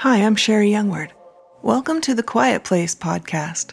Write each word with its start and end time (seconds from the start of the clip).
Hi, 0.00 0.18
I'm 0.18 0.36
Sherri 0.36 0.70
Youngward. 0.70 1.14
Welcome 1.62 2.02
to 2.02 2.14
the 2.14 2.22
Quiet 2.22 2.64
Place 2.64 2.94
podcast. 2.94 3.72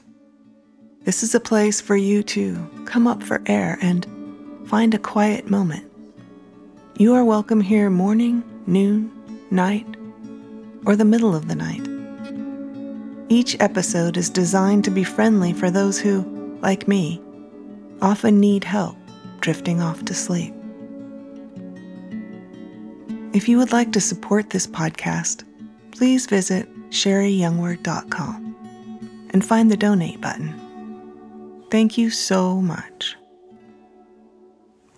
This 1.02 1.22
is 1.22 1.36
a 1.36 1.40
place 1.42 1.82
for 1.82 1.98
you 1.98 2.24
to 2.24 2.66
come 2.86 3.08
up 3.08 3.22
for 3.22 3.42
air 3.46 3.78
and 3.82 4.08
find 4.70 4.94
a 4.94 5.00
quiet 5.00 5.50
moment. 5.50 5.92
You 6.98 7.14
are 7.14 7.26
welcome 7.26 7.60
here 7.60 7.90
morning, 7.90 8.42
noon, 8.68 9.12
night, 9.52 9.86
or 10.86 10.96
the 10.96 11.04
middle 11.04 11.36
of 11.36 11.50
the 11.50 11.56
night. 11.56 11.86
Each 13.30 13.60
episode 13.60 14.16
is 14.16 14.30
designed 14.30 14.86
to 14.86 14.92
be 14.92 15.04
friendly 15.04 15.52
for 15.52 15.70
those 15.70 16.00
who, 16.00 16.22
like 16.62 16.88
me, 16.88 17.22
often 18.02 18.40
need 18.40 18.64
help 18.64 18.96
drifting 19.42 19.82
off 19.82 20.06
to 20.06 20.14
sleep. 20.14 20.54
If 23.34 23.50
you 23.50 23.58
would 23.58 23.74
like 23.74 23.92
to 23.92 24.00
support 24.00 24.52
this 24.52 24.66
podcast, 24.66 25.44
please 25.94 26.26
visit 26.26 26.68
sherriyoungward.com 26.90 29.30
and 29.30 29.46
find 29.46 29.72
the 29.72 29.78
donate 29.78 30.20
button. 30.20 30.54
Thank 31.72 31.98
you 31.98 32.10
so 32.10 32.60
much. 32.60 33.16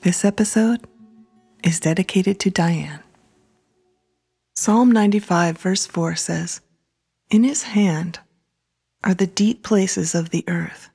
This 0.02 0.26
episode 0.26 0.88
is 1.64 1.80
dedicated 1.80 2.40
to 2.42 2.50
Diane. 2.50 3.02
Psalm 4.56 4.92
95, 4.92 5.58
verse 5.58 5.86
4 5.86 6.16
says, 6.16 6.62
In 7.30 7.44
his 7.44 7.64
hand 7.64 8.20
are 9.04 9.14
the 9.14 9.28
deep 9.28 9.64
places 9.64 10.16
of 10.16 10.30
the 10.30 10.44
earth. 10.48 10.90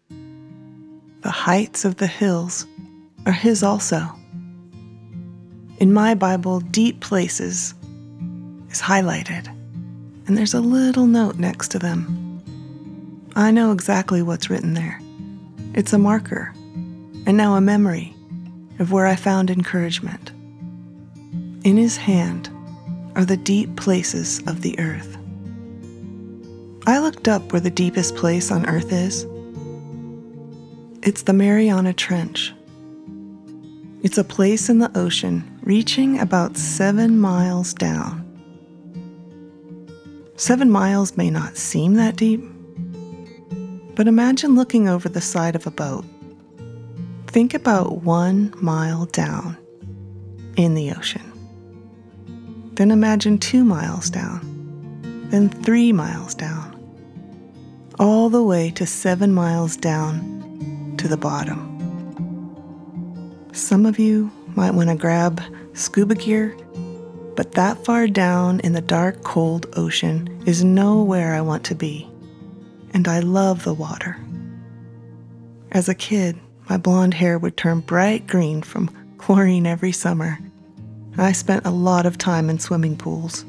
The 1.22 1.30
heights 1.30 1.84
of 1.84 1.96
the 1.96 2.06
hills 2.06 2.66
are 3.26 3.32
his 3.32 3.62
also. 3.62 4.00
In 5.78 5.92
my 5.92 6.14
Bible, 6.14 6.60
deep 6.60 7.00
places 7.00 7.74
is 8.70 8.80
highlighted, 8.80 9.54
and 10.30 10.38
there's 10.38 10.54
a 10.54 10.60
little 10.60 11.08
note 11.08 11.38
next 11.38 11.72
to 11.72 11.78
them. 11.80 12.40
I 13.34 13.50
know 13.50 13.72
exactly 13.72 14.22
what's 14.22 14.48
written 14.48 14.74
there. 14.74 15.00
It's 15.74 15.92
a 15.92 15.98
marker, 15.98 16.54
and 17.26 17.36
now 17.36 17.56
a 17.56 17.60
memory 17.60 18.14
of 18.78 18.92
where 18.92 19.08
I 19.08 19.16
found 19.16 19.50
encouragement. 19.50 20.30
In 21.64 21.76
his 21.76 21.96
hand 21.96 22.48
are 23.16 23.24
the 23.24 23.36
deep 23.36 23.74
places 23.74 24.38
of 24.46 24.62
the 24.62 24.78
earth. 24.78 25.16
I 26.86 27.00
looked 27.00 27.26
up 27.26 27.50
where 27.50 27.60
the 27.60 27.68
deepest 27.68 28.14
place 28.14 28.52
on 28.52 28.68
earth 28.68 28.92
is. 28.92 29.26
It's 31.02 31.22
the 31.22 31.32
Mariana 31.32 31.92
Trench. 31.92 32.54
It's 34.04 34.16
a 34.16 34.22
place 34.22 34.68
in 34.68 34.78
the 34.78 34.96
ocean 34.96 35.58
reaching 35.62 36.20
about 36.20 36.56
seven 36.56 37.18
miles 37.18 37.74
down. 37.74 38.29
Seven 40.40 40.70
miles 40.70 41.18
may 41.18 41.28
not 41.28 41.58
seem 41.58 41.96
that 41.96 42.16
deep, 42.16 42.42
but 43.94 44.08
imagine 44.08 44.56
looking 44.56 44.88
over 44.88 45.06
the 45.06 45.20
side 45.20 45.54
of 45.54 45.66
a 45.66 45.70
boat. 45.70 46.02
Think 47.26 47.52
about 47.52 47.98
one 48.04 48.54
mile 48.56 49.04
down 49.04 49.58
in 50.56 50.72
the 50.72 50.92
ocean. 50.92 51.30
Then 52.72 52.90
imagine 52.90 53.36
two 53.36 53.64
miles 53.64 54.08
down, 54.08 55.28
then 55.28 55.50
three 55.50 55.92
miles 55.92 56.34
down, 56.34 56.74
all 57.98 58.30
the 58.30 58.42
way 58.42 58.70
to 58.70 58.86
seven 58.86 59.34
miles 59.34 59.76
down 59.76 60.94
to 60.96 61.06
the 61.06 61.18
bottom. 61.18 61.68
Some 63.52 63.84
of 63.84 63.98
you 63.98 64.30
might 64.56 64.70
want 64.72 64.88
to 64.88 64.96
grab 64.96 65.42
scuba 65.74 66.14
gear, 66.14 66.56
but 67.40 67.52
that 67.52 67.82
far 67.86 68.06
down 68.06 68.60
in 68.60 68.74
the 68.74 68.82
dark, 68.82 69.22
cold 69.22 69.64
ocean 69.74 70.28
is 70.44 70.62
nowhere 70.62 71.34
I 71.34 71.40
want 71.40 71.64
to 71.64 71.74
be 71.74 72.06
and 72.92 73.08
I 73.08 73.20
love 73.20 73.64
the 73.64 73.72
water. 73.72 74.18
As 75.72 75.88
a 75.88 75.94
kid, 75.94 76.38
my 76.68 76.76
blonde 76.76 77.14
hair 77.14 77.38
would 77.38 77.56
turn 77.56 77.80
bright 77.80 78.26
green 78.26 78.60
from 78.60 78.90
chlorine 79.16 79.66
every 79.66 79.90
summer. 79.90 80.38
I 81.16 81.32
spent 81.32 81.64
a 81.64 81.70
lot 81.70 82.04
of 82.04 82.18
time 82.18 82.50
in 82.50 82.58
swimming 82.58 82.98
pools. 82.98 83.46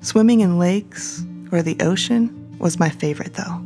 Swimming 0.00 0.40
in 0.40 0.58
lakes 0.58 1.22
or 1.52 1.60
the 1.60 1.76
ocean 1.80 2.56
was 2.58 2.80
my 2.80 2.88
favorite, 2.88 3.34
though. 3.34 3.62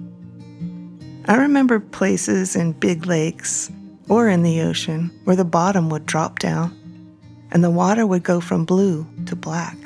I 1.26 1.36
remember 1.36 1.78
places 1.78 2.56
in 2.56 2.72
big 2.72 3.06
lakes 3.06 3.70
or 4.09 4.28
in 4.28 4.42
the 4.42 4.62
ocean 4.62 5.12
where 5.22 5.36
the 5.36 5.44
bottom 5.44 5.88
would 5.91 6.04
drop 6.04 6.41
down 6.41 6.76
and 7.50 7.62
the 7.62 7.71
water 7.71 8.06
would 8.06 8.22
go 8.22 8.41
from 8.41 8.65
blue 8.65 9.06
to 9.27 9.37
black. 9.37 9.77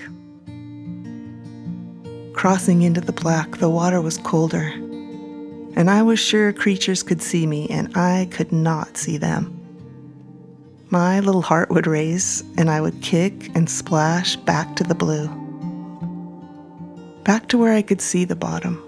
Crossing 2.33 2.83
into 2.83 3.01
the 3.01 3.13
black, 3.13 3.57
the 3.59 3.69
water 3.69 4.01
was 4.01 4.19
colder, 4.19 4.73
and 5.75 5.91
I 5.91 6.03
was 6.03 6.21
sure 6.21 6.53
creatures 6.53 7.03
could 7.03 7.21
see 7.21 7.47
me, 7.47 7.69
and 7.69 7.97
I 7.97 8.29
could 8.31 8.53
not 8.53 8.97
see 8.97 9.19
them. 9.19 9.55
My 10.91 11.21
little 11.21 11.43
heart 11.43 11.71
would 11.71 11.87
race, 11.87 12.43
and 12.57 12.71
I 12.71 12.81
would 12.81 13.03
kick 13.03 13.55
and 13.57 13.69
splash 13.69 14.37
back 14.37 14.77
to 14.77 14.85
the 14.85 14.95
blue, 14.95 15.29
back 17.25 17.49
to 17.49 17.59
where 17.59 17.75
I 17.75 17.83
could 17.83 18.01
see 18.01 18.25
the 18.25 18.37
bottom. 18.37 18.83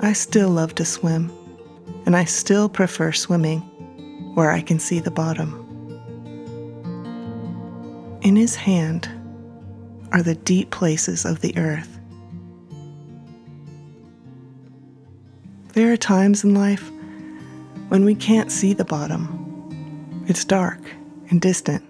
I 0.00 0.14
still 0.14 0.48
love 0.48 0.74
to 0.76 0.84
swim, 0.84 1.30
and 2.06 2.16
I 2.16 2.24
still 2.24 2.68
prefer 2.68 3.12
swimming 3.12 3.60
where 4.34 4.50
I 4.50 4.62
can 4.62 4.78
see 4.78 4.98
the 4.98 5.10
bottom. 5.10 5.67
In 8.28 8.36
his 8.36 8.56
hand 8.56 9.08
are 10.12 10.22
the 10.22 10.34
deep 10.34 10.70
places 10.70 11.24
of 11.24 11.40
the 11.40 11.56
earth. 11.56 11.98
There 15.72 15.90
are 15.90 15.96
times 15.96 16.44
in 16.44 16.54
life 16.54 16.90
when 17.88 18.04
we 18.04 18.14
can't 18.14 18.52
see 18.52 18.74
the 18.74 18.84
bottom. 18.84 20.24
It's 20.28 20.44
dark 20.44 20.78
and 21.30 21.40
distant 21.40 21.82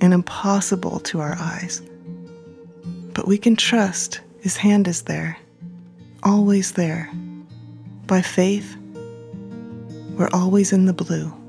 and 0.00 0.14
impossible 0.14 0.98
to 1.00 1.20
our 1.20 1.36
eyes. 1.38 1.82
But 3.12 3.28
we 3.28 3.36
can 3.36 3.54
trust 3.54 4.22
His 4.40 4.56
hand 4.56 4.88
is 4.88 5.02
there, 5.02 5.36
always 6.22 6.72
there. 6.72 7.10
By 8.06 8.22
faith, 8.22 8.78
we're 10.16 10.30
always 10.32 10.72
in 10.72 10.86
the 10.86 10.94
blue. 10.94 11.41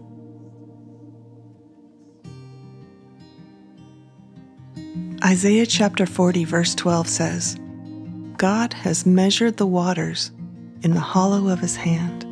Isaiah 5.26 5.66
chapter 5.66 6.06
40, 6.06 6.44
verse 6.44 6.76
12 6.76 7.08
says, 7.08 7.58
God 8.36 8.74
has 8.74 9.06
measured 9.06 9.56
the 9.56 9.66
waters 9.66 10.32
in 10.82 10.94
the 10.94 11.00
hollow 11.00 11.48
of 11.48 11.60
his 11.60 11.78
hand. 11.78 12.24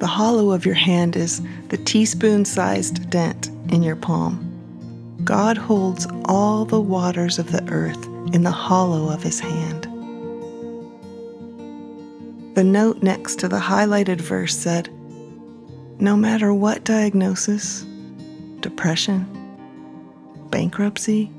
The 0.00 0.06
hollow 0.06 0.50
of 0.50 0.66
your 0.66 0.74
hand 0.74 1.16
is 1.16 1.40
the 1.68 1.78
teaspoon 1.78 2.44
sized 2.44 3.08
dent 3.08 3.48
in 3.70 3.82
your 3.82 3.96
palm. 3.96 4.50
God 5.24 5.56
holds 5.56 6.06
all 6.26 6.66
the 6.66 6.80
waters 6.80 7.38
of 7.38 7.52
the 7.52 7.66
earth 7.70 8.04
in 8.34 8.42
the 8.42 8.50
hollow 8.50 9.08
of 9.08 9.22
his 9.22 9.40
hand. 9.40 9.84
The 12.54 12.64
note 12.64 13.02
next 13.02 13.38
to 13.38 13.48
the 13.48 13.60
highlighted 13.60 14.20
verse 14.20 14.54
said, 14.54 14.90
No 16.02 16.16
matter 16.16 16.52
what 16.52 16.82
diagnosis, 16.82 17.86
depression, 18.58 19.24
bankruptcy, 20.50 21.30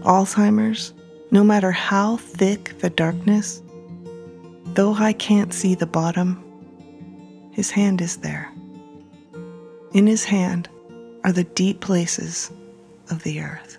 Alzheimer's, 0.00 0.92
no 1.30 1.42
matter 1.42 1.72
how 1.72 2.18
thick 2.18 2.78
the 2.80 2.90
darkness, 2.90 3.62
though 4.74 4.92
I 4.92 5.14
can't 5.14 5.54
see 5.54 5.74
the 5.74 5.86
bottom, 5.86 6.44
His 7.52 7.70
hand 7.70 8.02
is 8.02 8.18
there. 8.18 8.52
In 9.94 10.06
His 10.06 10.24
hand 10.24 10.68
are 11.24 11.32
the 11.32 11.44
deep 11.44 11.80
places 11.80 12.52
of 13.08 13.22
the 13.22 13.40
earth. 13.40 13.78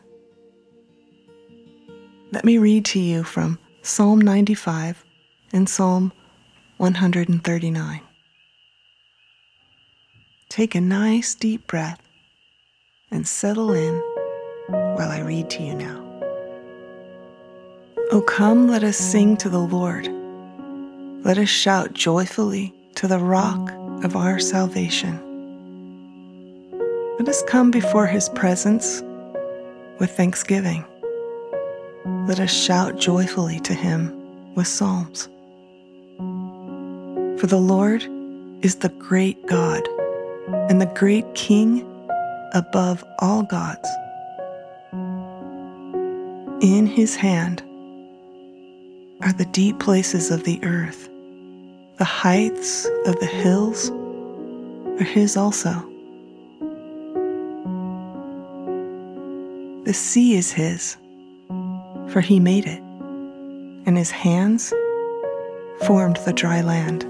Let 2.31 2.43
me 2.43 2.57
read 2.57 2.85
to 2.85 2.99
you 2.99 3.23
from 3.23 3.59
Psalm 3.83 4.19
95 4.19 5.05
and 5.51 5.69
Psalm 5.69 6.11
139. 6.77 8.01
Take 10.53 10.75
a 10.75 10.81
nice 10.81 11.33
deep 11.33 11.65
breath 11.65 11.99
and 13.09 13.27
settle 13.27 13.73
in 13.73 13.95
while 14.67 15.09
I 15.09 15.21
read 15.21 15.49
to 15.49 15.63
you 15.63 15.73
now. 15.73 15.99
O 18.11 18.21
come, 18.21 18.67
let 18.67 18.83
us 18.83 18.95
sing 18.95 19.35
to 19.37 19.49
the 19.49 19.57
Lord. 19.57 20.07
Let 21.25 21.39
us 21.39 21.49
shout 21.49 21.93
joyfully 21.93 22.71
to 22.97 23.07
the 23.07 23.17
rock 23.17 23.71
of 24.03 24.15
our 24.15 24.37
salvation. 24.37 25.19
Let 27.17 27.27
us 27.27 27.41
come 27.47 27.71
before 27.71 28.05
his 28.05 28.29
presence 28.29 29.01
with 29.97 30.15
thanksgiving. 30.15 30.85
Let 32.27 32.39
us 32.39 32.53
shout 32.53 32.99
joyfully 32.99 33.59
to 33.61 33.73
him 33.73 34.53
with 34.53 34.67
psalms. 34.67 35.27
For 37.41 37.47
the 37.47 37.59
Lord 37.59 38.07
is 38.61 38.75
the 38.75 38.89
great 38.89 39.43
God 39.47 39.89
and 40.47 40.81
the 40.81 40.91
great 40.95 41.33
King 41.35 41.87
above 42.53 43.03
all 43.19 43.43
gods. 43.43 43.89
In 46.61 46.85
his 46.85 47.15
hand 47.15 47.61
are 49.21 49.33
the 49.33 49.47
deep 49.51 49.79
places 49.79 50.31
of 50.31 50.43
the 50.43 50.63
earth. 50.63 51.09
The 51.97 52.05
heights 52.05 52.85
of 53.05 53.19
the 53.19 53.25
hills 53.25 53.89
are 54.99 55.03
his 55.03 55.37
also. 55.37 55.71
The 59.85 59.93
sea 59.93 60.35
is 60.35 60.51
his, 60.51 60.97
for 62.09 62.21
he 62.21 62.39
made 62.39 62.65
it, 62.65 62.79
and 63.85 63.97
his 63.97 64.11
hands 64.11 64.73
formed 65.81 66.17
the 66.25 66.33
dry 66.33 66.61
land. 66.61 67.05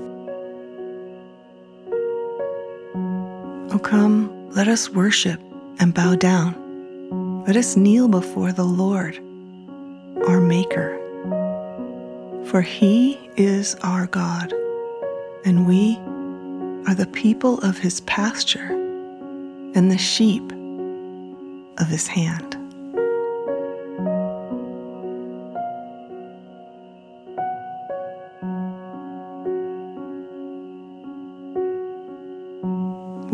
O 3.74 3.80
come, 3.80 4.52
let 4.52 4.68
us 4.68 4.92
worship 4.92 5.42
and 5.80 5.96
bow 5.96 6.14
down. 6.14 7.44
Let 7.48 7.56
us 7.56 7.76
kneel 7.76 8.08
before 8.08 8.52
the 8.52 8.64
Lord, 8.64 9.18
our 10.28 10.40
Maker. 10.40 11.00
For 12.46 12.62
he 12.62 13.18
is 13.36 13.74
our 13.82 14.06
God, 14.06 14.54
and 15.44 15.68
we 15.68 15.98
are 16.88 16.94
the 16.94 17.10
people 17.14 17.60
of 17.62 17.80
his 17.80 18.02
pasture 18.02 18.70
and 19.74 19.90
the 19.90 19.98
sheep 19.98 20.44
of 21.80 21.88
his 21.88 22.06
hand. 22.06 22.53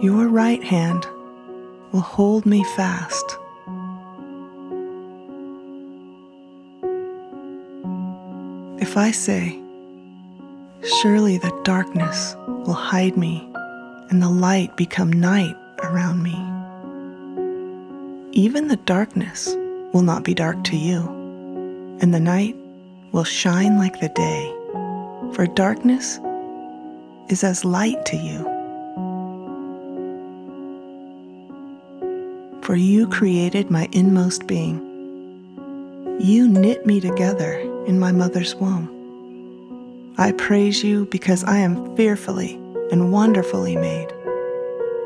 Your 0.00 0.28
right 0.28 0.62
hand 0.62 1.04
will 1.90 2.02
hold 2.02 2.46
me 2.46 2.62
fast. 2.76 3.36
If 8.80 8.96
I 8.96 9.10
say, 9.10 9.60
Surely 11.00 11.38
the 11.38 11.50
darkness 11.64 12.36
will 12.46 12.74
hide 12.74 13.16
me 13.16 13.50
and 14.08 14.22
the 14.22 14.30
light 14.30 14.76
become 14.76 15.12
night 15.12 15.56
around 15.82 16.22
me, 16.22 16.36
even 18.40 18.68
the 18.68 18.76
darkness 18.76 19.52
will 19.92 20.02
not 20.02 20.22
be 20.22 20.32
dark 20.32 20.62
to 20.62 20.76
you, 20.76 21.00
and 22.00 22.14
the 22.14 22.20
night 22.20 22.54
will 23.10 23.24
shine 23.24 23.78
like 23.78 23.98
the 23.98 24.10
day, 24.10 24.54
for 25.34 25.46
darkness 25.46 26.20
is 27.28 27.42
as 27.42 27.64
light 27.64 28.06
to 28.06 28.16
you. 28.16 28.57
For 32.68 32.76
you 32.76 33.08
created 33.08 33.70
my 33.70 33.88
inmost 33.92 34.46
being. 34.46 34.76
You 36.20 36.46
knit 36.46 36.84
me 36.84 37.00
together 37.00 37.54
in 37.86 37.98
my 37.98 38.12
mother's 38.12 38.54
womb. 38.56 40.14
I 40.18 40.32
praise 40.32 40.84
you 40.84 41.06
because 41.06 41.42
I 41.44 41.56
am 41.60 41.96
fearfully 41.96 42.56
and 42.92 43.10
wonderfully 43.10 43.74
made. 43.74 44.10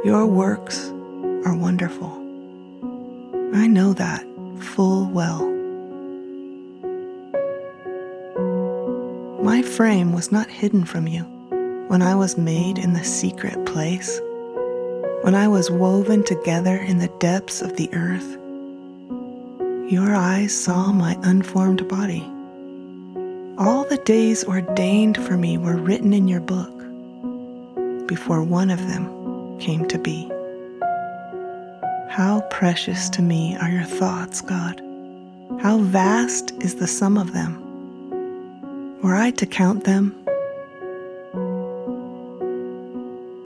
Your 0.05 0.27
works 0.27 0.89
are 1.47 1.57
wonderful. 1.57 2.11
I 3.55 3.69
know 3.69 3.93
that 3.93 4.27
full 4.59 5.07
well. 5.11 5.47
My 9.41 9.63
frame 9.63 10.13
was 10.13 10.33
not 10.33 10.49
hidden 10.49 10.85
from 10.85 11.07
you 11.07 11.23
when 11.87 12.03
I 12.03 12.17
was 12.17 12.37
made 12.37 12.79
in 12.79 12.95
the 12.95 13.05
secret 13.05 13.65
place 13.67 14.21
when 15.23 15.37
I 15.37 15.47
was 15.47 15.71
woven 15.71 16.25
together 16.25 16.77
in 16.77 16.99
the 16.99 17.13
depths 17.21 17.63
of 17.63 17.77
the 17.77 17.89
earth, 17.95 18.37
your 19.91 20.17
eyes 20.17 20.53
saw 20.53 20.91
my 20.91 21.17
unformed 21.23 21.87
body. 21.87 22.23
All 23.57 23.85
the 23.85 24.01
days 24.05 24.43
ordained 24.43 25.17
for 25.17 25.37
me 25.37 25.59
were 25.59 25.77
written 25.77 26.13
in 26.13 26.27
your 26.27 26.41
book 26.41 26.77
before 28.09 28.43
one 28.43 28.69
of 28.69 28.81
them 28.89 29.61
came 29.61 29.87
to 29.89 29.99
be. 29.99 30.29
How 32.11 32.45
precious 32.51 33.09
to 33.11 33.23
me 33.23 33.57
are 33.59 33.71
your 33.71 33.85
thoughts, 33.85 34.41
God. 34.41 34.81
How 35.61 35.79
vast 35.79 36.51
is 36.63 36.75
the 36.77 36.89
sum 36.89 37.17
of 37.17 37.33
them. 37.33 37.61
Were 39.03 39.15
I 39.15 39.31
to 39.33 39.47
count 39.47 39.85
them, 39.85 40.17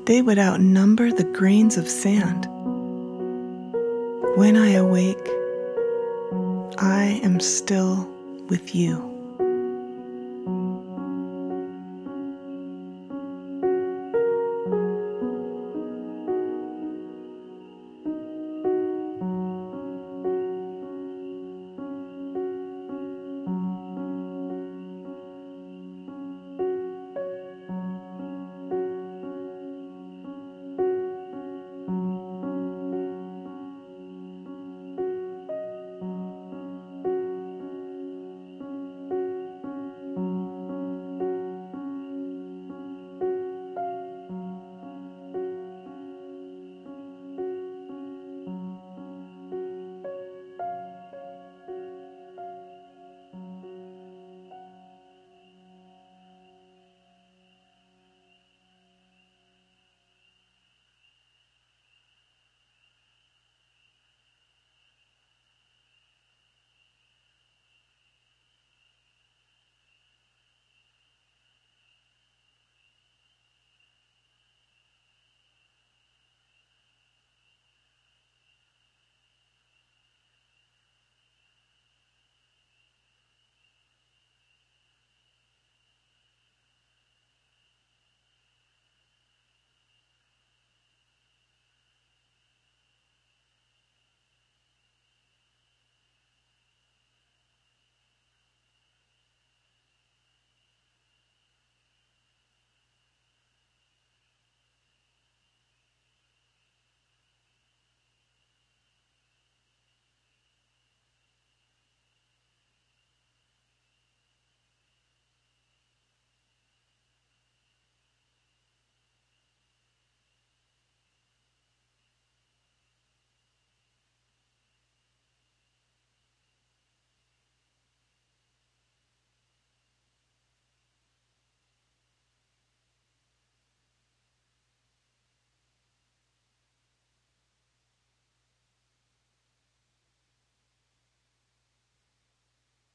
they 0.07 0.23
would 0.23 0.39
outnumber 0.39 1.11
the 1.11 1.25
grains 1.25 1.77
of 1.77 1.89
sand. 1.89 2.47
When 4.37 4.57
I 4.57 4.73
awake, 4.73 5.29
I 6.79 7.21
am 7.25 7.41
still 7.41 8.09
with 8.49 8.75
you. 8.75 9.16